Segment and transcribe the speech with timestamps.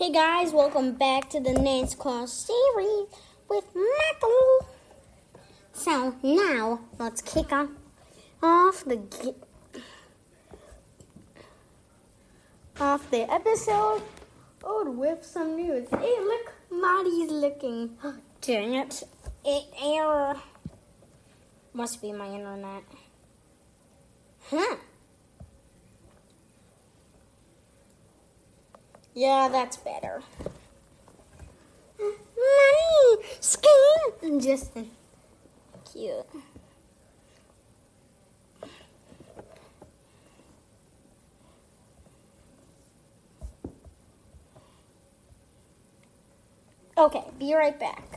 [0.00, 3.06] Hey guys, welcome back to the Nance NASCAR series
[3.50, 4.66] with Michael.
[5.74, 7.68] So now let's kick off,
[8.42, 9.34] off the
[12.80, 14.00] off the episode
[14.64, 15.86] oh, with some news.
[15.90, 17.90] Hey, look, Marty's looking.
[18.40, 19.02] Dang it!
[19.44, 20.40] It error.
[21.74, 22.84] Must be my internet.
[24.48, 24.76] Huh?
[29.20, 30.22] Yeah, that's better.
[31.98, 34.72] Money, skin, just
[35.92, 36.26] cute.
[46.96, 48.09] Okay, be right back.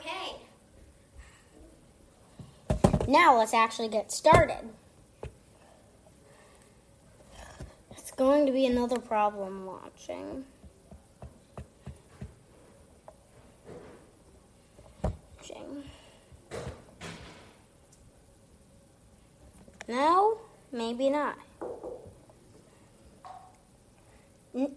[0.00, 0.36] Okay.
[3.06, 4.70] Now let's actually get started.
[7.92, 9.66] It's going to be another problem.
[9.66, 10.44] Watching.
[19.90, 20.38] No,
[20.70, 21.36] maybe not.
[24.54, 24.76] N-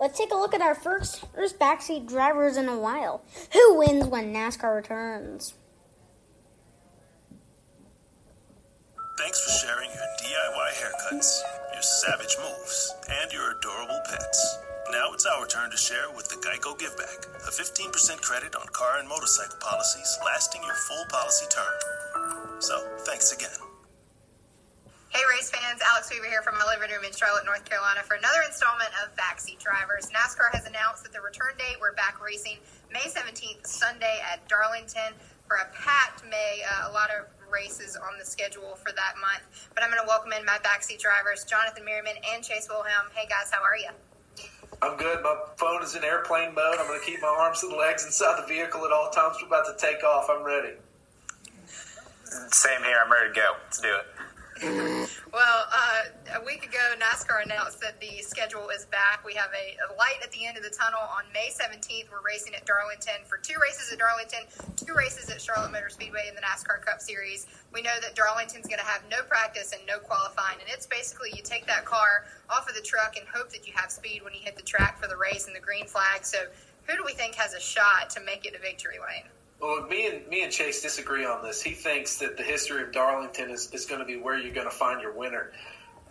[0.00, 3.22] Let's take a look at our first, first backseat drivers in a while.
[3.52, 5.54] Who wins when NASCAR returns?
[9.18, 11.40] Thanks for sharing your DIY haircuts,
[11.72, 14.58] your savage moves, and your adorable pets.
[14.90, 18.66] Now it's our turn to share with the Geico Give Back, a 15% credit on
[18.72, 22.60] car and motorcycle policies lasting your full policy term.
[22.60, 23.73] So, thanks again.
[25.14, 28.18] Hey, race fans, Alex Weaver here from my living room in Charlotte, North Carolina for
[28.18, 30.10] another installment of Backseat Drivers.
[30.10, 32.58] NASCAR has announced that the return date, we're back racing
[32.90, 35.14] May 17th, Sunday at Darlington
[35.46, 36.66] for a packed May.
[36.66, 39.70] Uh, a lot of races on the schedule for that month.
[39.70, 43.06] But I'm going to welcome in my backseat drivers, Jonathan Merriman and Chase Wilhelm.
[43.14, 43.94] Hey, guys, how are you?
[44.82, 45.22] I'm good.
[45.22, 46.82] My phone is in airplane mode.
[46.82, 49.38] I'm going to keep my arms and legs inside the vehicle at all times.
[49.38, 50.26] We're about to take off.
[50.26, 50.74] I'm ready.
[52.50, 52.98] Same here.
[52.98, 53.54] I'm ready to go.
[53.62, 54.23] Let's do it.
[55.32, 59.24] Well, uh, a week ago, NASCAR announced that the schedule is back.
[59.26, 62.10] We have a, a, light at the end of the tunnel on May 17th.
[62.10, 66.26] We're racing at Darlington for two races at Darlington, two races at Charlotte Motor Speedway
[66.28, 67.46] in the NASCAR Cup Series.
[67.72, 71.30] We know that Darlington's going to have no practice and no qualifying, and it's basically
[71.34, 74.34] you take that car off of the truck and hope that you have speed when
[74.34, 76.24] you hit the track for the race and the green flag.
[76.24, 76.38] So,
[76.86, 79.26] who do we think has a shot to make it to victory lane?
[79.64, 81.62] Well, me and me and Chase disagree on this.
[81.62, 84.68] He thinks that the history of Darlington is, is going to be where you're going
[84.68, 85.52] to find your winner.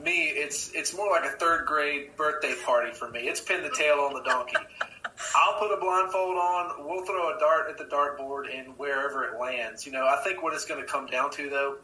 [0.00, 3.22] Me, it's it's more like a third grade birthday party for me.
[3.22, 4.54] It's pin the tail on the donkey.
[5.34, 6.86] I'll put a blindfold on.
[6.86, 9.84] We'll throw a dart at the dartboard and wherever it lands.
[9.84, 11.78] You know, I think what it's going to come down to though,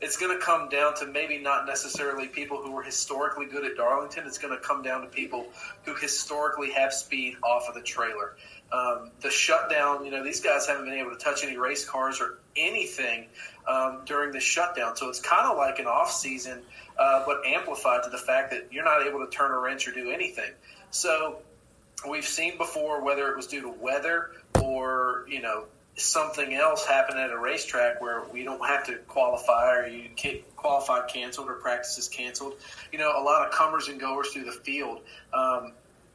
[0.00, 3.76] it's going to come down to maybe not necessarily people who were historically good at
[3.76, 4.26] Darlington.
[4.26, 5.46] It's going to come down to people
[5.84, 8.36] who historically have speed off of the trailer.
[8.72, 12.20] Um, the shutdown, you know, these guys haven't been able to touch any race cars
[12.20, 13.26] or anything
[13.68, 14.96] um, during the shutdown.
[14.96, 16.62] So it's kind of like an off season,
[16.98, 19.92] uh, but amplified to the fact that you're not able to turn a wrench or
[19.92, 20.50] do anything.
[20.90, 21.38] So
[22.08, 24.30] we've seen before, whether it was due to weather
[24.62, 25.64] or, you know,
[26.00, 30.56] something else happen at a racetrack where we don't have to qualify or you get
[30.56, 32.54] qualified canceled or practices canceled.
[32.92, 35.02] You know, a lot of comers and goers through the field.
[35.32, 35.72] Um,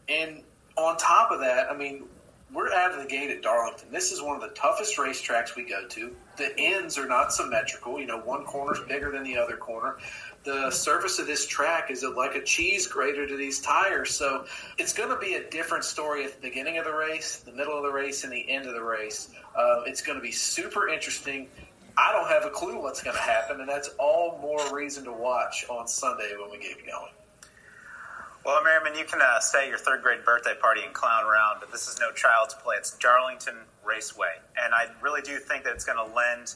[0.10, 0.44] and
[0.78, 2.06] on top of that, I mean,
[2.54, 3.92] we're out of the gate at Darlington.
[3.92, 6.16] This is one of the toughest racetracks we go to.
[6.38, 8.00] The ends are not symmetrical.
[8.00, 9.98] You know, one corner's bigger than the other corner.
[10.46, 14.12] The surface of this track is like a cheese grater to these tires.
[14.12, 14.46] So
[14.78, 17.76] it's going to be a different story at the beginning of the race, the middle
[17.76, 19.30] of the race, and the end of the race.
[19.58, 21.48] Uh, it's going to be super interesting.
[21.98, 25.12] I don't have a clue what's going to happen, and that's all more reason to
[25.12, 27.12] watch on Sunday when we get going.
[28.46, 31.62] Well, Merriman, you can uh, stay at your third grade birthday party and clown around,
[31.62, 32.76] but this is no child's play.
[32.78, 36.54] It's Darlington Raceway, and I really do think that it's going to lend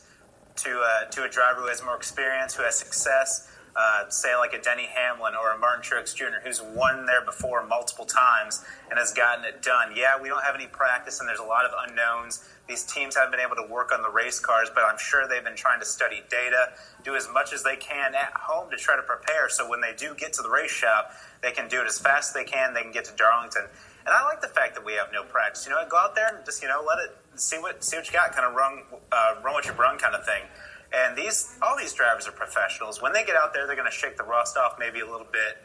[0.58, 3.50] to uh, to a driver who has more experience, who has success.
[3.80, 7.66] Uh, say like a Denny Hamlin or a Martin Truex Jr., who's won there before
[7.66, 9.94] multiple times and has gotten it done.
[9.96, 12.44] Yeah, we don't have any practice, and there's a lot of unknowns.
[12.68, 15.46] These teams haven't been able to work on the race cars, but I'm sure they've
[15.46, 16.74] been trying to study data,
[17.06, 19.48] do as much as they can at home to try to prepare.
[19.48, 22.32] So when they do get to the race shop, they can do it as fast
[22.32, 22.74] as they can.
[22.74, 25.66] They can get to Darlington, and I like the fact that we have no practice.
[25.66, 28.08] You know, go out there and just you know let it see what see what
[28.08, 30.44] you got, kind of run uh, run what you run, kind of thing.
[30.92, 33.02] And these all these drivers are professionals.
[33.02, 35.28] When they get out there, they're going to shake the rust off maybe a little
[35.32, 35.58] bit,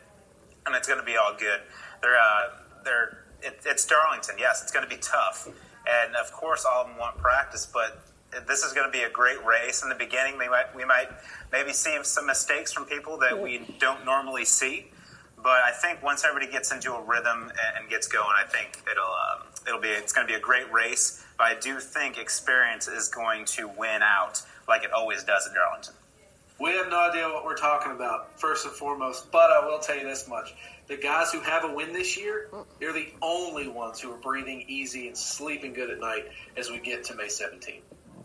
[0.67, 1.61] and it's going to be all good.
[2.03, 2.51] They're uh,
[2.85, 4.37] they're it, it's Darlington.
[4.39, 8.05] Yes, it's going to be tough, and of course, all of them want practice, but
[8.47, 9.83] this is going to be a great race.
[9.83, 11.09] In the beginning, we might we might
[11.53, 14.91] maybe see some mistakes from people that we don't normally see.
[15.43, 19.05] But I think once everybody gets into a rhythm and gets going, I think it'll
[19.05, 21.25] um, it'll be it's going to be a great race.
[21.37, 25.55] But I do think experience is going to win out like it always does in
[25.55, 25.95] Darlington.
[26.61, 29.31] We have no idea what we're talking about, first and foremost.
[29.33, 30.55] But I will tell you this much:
[30.87, 34.65] the guys who have a win this year, they're the only ones who are breathing
[34.69, 36.27] easy and sleeping good at night
[36.57, 37.81] as we get to May 17th.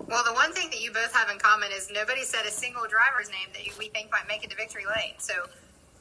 [0.07, 2.85] Well, the one thing that you both have in common is nobody said a single
[2.87, 5.13] driver's name that we think might make it to victory lane.
[5.17, 5.33] So,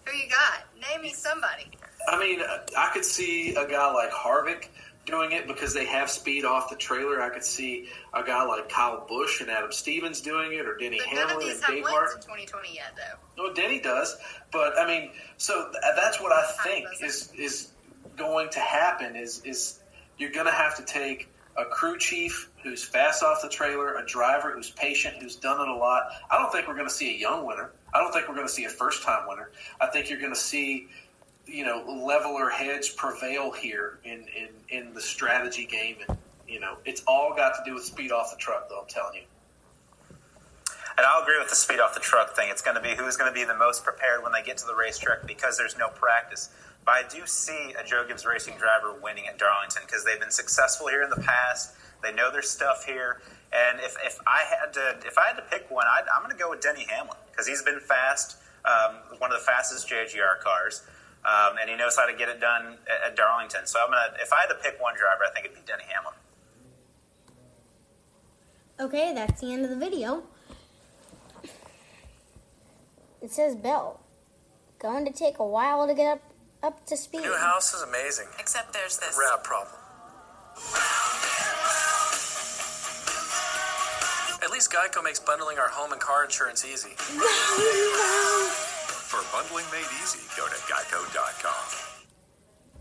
[0.05, 0.65] who you got?
[0.91, 1.71] Name me somebody.
[2.09, 2.41] I mean,
[2.77, 4.69] I could see a guy like Harvick
[5.09, 7.21] doing it because they have speed off the trailer.
[7.23, 10.99] I could see a guy like Kyle Busch and Adam Stevens doing it, or Denny
[10.99, 12.21] But Hamlin and Dave wins Martin.
[12.21, 13.45] 2020 yet, though.
[13.49, 14.17] No, Denny does,
[14.53, 17.71] but I mean, so th- that's what I think is is
[18.17, 19.17] going to happen.
[19.17, 19.81] Is is
[20.19, 24.07] you're going to have to take a crew chief who's fast off the trailer, a
[24.07, 26.05] driver who's patient, who's done it a lot.
[26.31, 27.71] I don't think we're going to see a young winner.
[27.93, 29.51] I don't think we're going to see a first time winner.
[29.81, 30.89] I think you're going to see,
[31.49, 36.77] you know, leveler heads prevail here in in in the strategy game, and you know,
[36.85, 38.69] it's all got to do with speed off the truck.
[38.69, 39.23] Though I'm telling you.
[40.97, 42.49] And I'll agree with the speed off the truck thing.
[42.51, 44.67] It's going to be who's going to be the most prepared when they get to
[44.67, 46.51] the racetrack because there's no practice.
[46.85, 50.33] But I do see a Joe Gibbs Racing driver winning at Darlington because they've been
[50.33, 51.75] successful here in the past.
[52.03, 53.21] They know their stuff here.
[53.53, 56.37] And if, if I had to if I had to pick one, I'd, I'm going
[56.37, 60.41] to go with Denny Hamlin because he's been fast, um, one of the fastest JGR
[60.41, 60.83] cars,
[61.25, 63.67] um, and he knows how to get it done at, at Darlington.
[63.67, 65.85] So I'm gonna if I had to pick one driver, I think it'd be Denny
[65.93, 66.15] Hamlin.
[68.81, 70.23] Okay, that's the end of the video.
[73.21, 74.01] It says Bell.
[74.79, 76.23] Going to take a while to get up
[76.63, 77.23] up to speed.
[77.23, 78.27] New house is amazing.
[78.39, 79.19] Except there's this.
[79.19, 79.75] Rap problem.
[84.43, 86.95] At least Geico makes bundling our home and car insurance easy.
[89.09, 92.05] For bundling made easy, go to geico.com.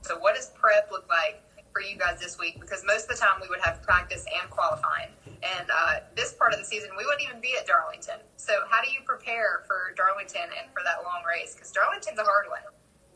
[0.02, 1.42] So, what does prep look like
[1.72, 2.60] for you guys this week?
[2.60, 6.52] Because most of the time we would have practice and qualifying, and uh, this part
[6.52, 8.20] of the season we wouldn't even be at Darlington.
[8.36, 11.56] So, how do you prepare for Darlington and for that long race?
[11.56, 12.60] Because Darlington's a hard one.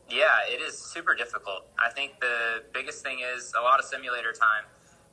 [0.08, 1.66] Yeah, it is super difficult.
[1.78, 4.64] I think the biggest thing is a lot of simulator time.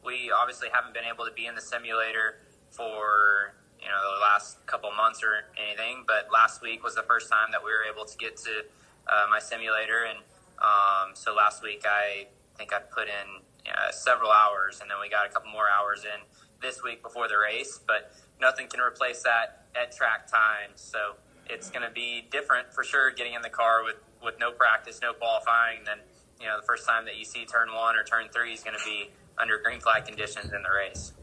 [0.06, 4.66] We obviously haven't been able to be in the simulator for you know the last
[4.66, 8.06] couple months or anything, but last week was the first time that we were able
[8.06, 8.66] to get to
[9.08, 10.20] uh, my simulator, and
[10.60, 12.28] um, so last week I
[12.58, 16.04] think I put in uh, several hours, and then we got a couple more hours
[16.04, 16.22] in
[16.62, 18.12] this week before the race, but
[18.42, 20.72] nothing can replace that at track time.
[20.76, 21.16] So
[21.50, 25.00] it's going to be different for sure getting in the car with, with no practice,
[25.02, 25.80] no qualifying.
[25.86, 25.98] Then,
[26.40, 28.78] you know, the first time that you see turn one or turn three is going
[28.78, 31.14] to be under green flag conditions in the race.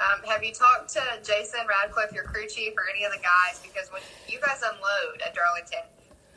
[0.00, 3.60] Um, have you talked to Jason Ratcliff, your crew chief, or any of the guys?
[3.62, 5.84] Because when you guys unload at Darlington,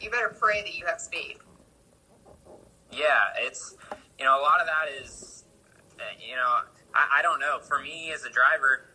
[0.01, 1.37] you better pray that you have speed.
[2.91, 3.75] Yeah, it's,
[4.19, 5.45] you know, a lot of that is,
[5.97, 6.59] uh, you know,
[6.93, 7.59] I, I don't know.
[7.59, 8.89] For me as a driver,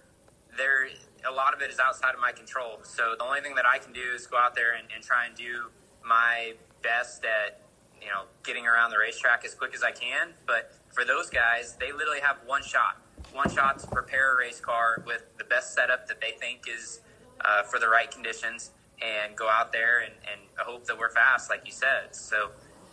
[0.57, 0.89] there,
[1.27, 2.81] a lot of it is outside of my control.
[2.83, 5.27] So the only thing that I can do is go out there and, and try
[5.27, 5.71] and do
[6.05, 7.63] my best at,
[8.01, 10.35] you know, getting around the racetrack as quick as I can.
[10.47, 14.61] But for those guys, they literally have one shot, one shot to prepare a race
[14.61, 17.01] car with the best setup that they think is
[17.45, 18.71] uh, for the right conditions
[19.01, 22.15] and go out there and, and hope that we're fast, like you said.
[22.15, 22.51] So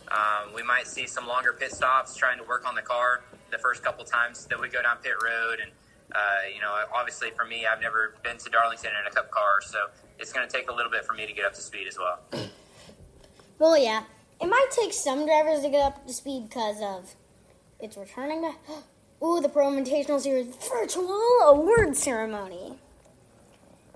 [0.08, 3.58] um, we might see some longer pit stops trying to work on the car the
[3.58, 5.58] first couple times that we go down pit road.
[5.60, 5.72] And,
[6.12, 6.18] uh,
[6.54, 9.86] you know, obviously for me, I've never been to Darlington in a cup car, so
[10.18, 11.98] it's going to take a little bit for me to get up to speed as
[11.98, 12.20] well.
[13.58, 14.02] Well, yeah.
[14.38, 17.14] It might take some drivers to get up to speed because of
[17.80, 18.52] it's returning to.
[19.22, 19.82] Ooh, the Pro
[20.18, 22.78] Series virtual award ceremony.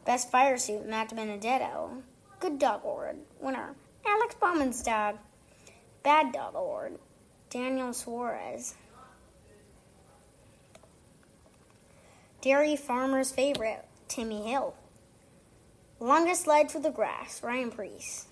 [0.07, 2.03] Best fire suit, Matt DiBenedetto.
[2.39, 3.75] Good dog award, winner,
[4.07, 5.19] Alex Bowman's dog.
[6.03, 6.99] Bad dog award,
[7.51, 8.75] Daniel Suarez.
[12.41, 14.75] Dairy farmer's favorite, Timmy Hill.
[15.99, 18.27] Longest slide through the grass, Ryan Preece.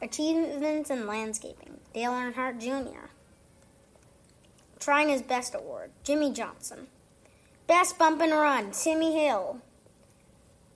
[0.00, 3.10] Achievements in Landscaping, Dale Earnhardt Jr.
[4.78, 6.86] Trying His Best Award, Jimmie Johnson.
[7.66, 9.60] Best Bump and Run, Timmy Hill.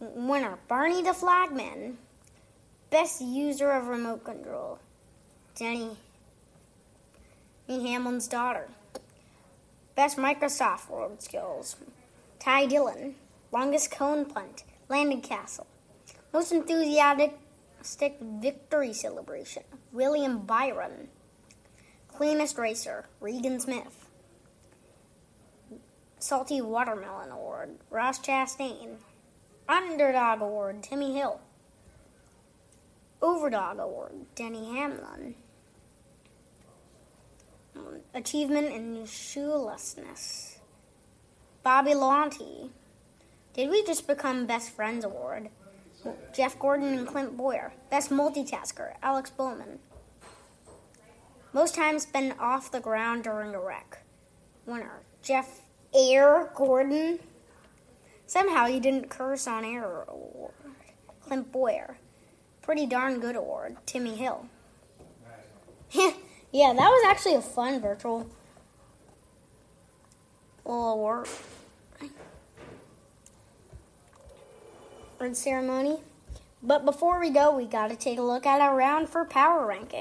[0.00, 1.98] Winner, Barney the Flagman.
[2.90, 4.78] Best User of Remote Control,
[5.54, 5.96] Denny
[7.68, 8.68] Hamlin's daughter.
[9.94, 11.76] Best Microsoft World Skills,
[12.38, 13.14] Ty Dillon.
[13.52, 15.66] Longest Cone Punt, Landon Cassill.
[16.32, 17.36] Most enthusiastic
[18.20, 19.64] victory celebration.
[19.92, 21.08] William Byron.
[22.14, 23.06] Cleanest racer.
[23.20, 24.06] Regan Smith.
[26.18, 27.76] Salty Watermelon Award.
[27.90, 28.96] Ross Chastain.
[29.68, 30.82] Underdog Award.
[30.82, 31.40] Timmy Hill.
[33.22, 34.12] Overdog Award.
[34.34, 35.34] Denny Hamlin.
[38.14, 40.58] Achievement in Shoelessness.
[41.62, 42.70] Bobby Labonte.
[43.54, 45.50] Did we just become Best Friends Award?
[46.34, 47.72] Jeff Gordon and Clint Bowyer.
[47.90, 48.94] Best Multitasker.
[49.02, 49.78] Alex Bowman.
[51.52, 54.02] Most times been off the ground during a wreck.
[54.66, 55.00] Winner.
[55.22, 55.62] Jeff
[55.94, 57.18] Air Gordon.
[58.26, 60.52] Somehow you didn't curse on air award.
[61.22, 61.98] Clint Bowyer.
[62.62, 63.76] Pretty darn good award.
[63.86, 64.46] Timmy Hill.
[65.92, 68.30] yeah, that was actually a fun virtual
[70.64, 71.28] little award.
[75.32, 75.98] ceremony.
[76.62, 79.66] But before we go, we got to take a look at our round for power
[79.66, 80.00] ranking.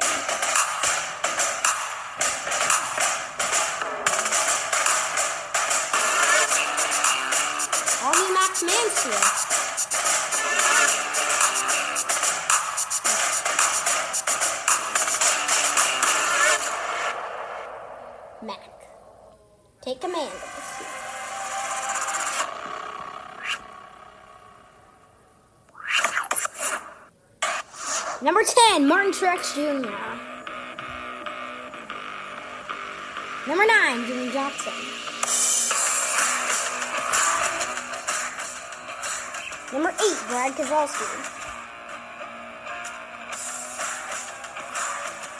[8.03, 9.59] Augie Max Mansfield.
[19.89, 20.29] Take command
[28.21, 30.28] Number 10, Martin Truex Jr.
[33.47, 34.73] Number 9, Jimmie Johnson.
[39.73, 39.95] Number 8,
[40.27, 41.07] Brad Keselowski.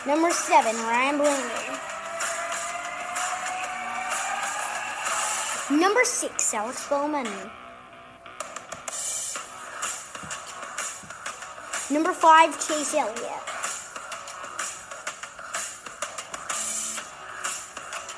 [0.07, 1.79] Number 7, Ryan Blaney.
[5.81, 7.27] Number 6, Alex Bowman.
[11.91, 13.38] Number five, Chase Elliott.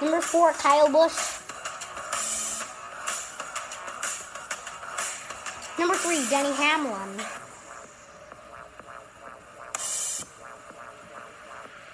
[0.01, 1.13] Number four, Kyle Busch.
[5.77, 7.21] Number three, Denny Hamlin.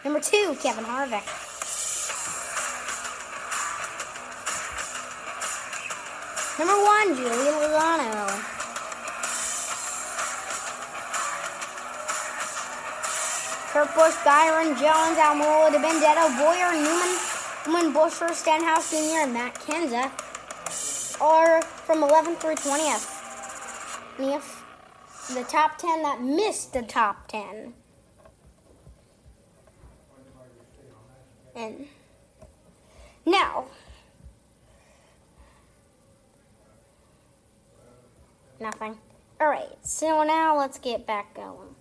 [0.06, 1.28] Number two, Kevin Harvick.
[6.58, 8.58] Number one, Joey Logano.
[13.74, 17.27] Kurt Busch, Byron, Jones, Almirola, DiBenedetto, Bowyer, Newman,
[17.68, 23.14] Newman, Buescher, Stenhouse Jr., and Matt Kenseth are from 11th through 20th.
[24.20, 24.64] If
[25.36, 27.74] the top 10 that missed the top 10.
[31.56, 31.88] And
[33.26, 33.66] now,
[38.62, 38.98] nothing.
[39.42, 41.76] All right, so now let's get back going.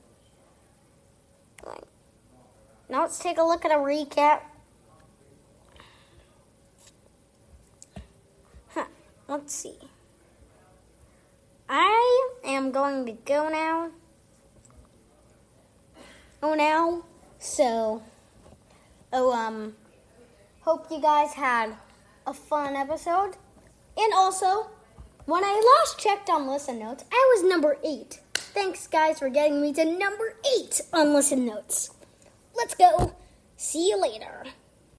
[2.88, 4.40] Now let's take a look at a recap.
[8.68, 8.84] Huh,
[9.28, 9.78] let's see.
[11.68, 13.90] I am going to go now.
[16.42, 17.04] Oh, now.
[17.38, 18.02] So,
[19.12, 19.74] oh, um,
[20.60, 21.76] hope you guys had
[22.26, 23.36] a fun episode.
[23.96, 24.68] And also,
[25.26, 28.20] when I last checked on Listen Notes, I was number eight.
[28.34, 31.90] Thanks, guys, for getting me to number eight on Listen Notes.
[32.56, 33.14] Let's go.
[33.56, 34.44] See you later.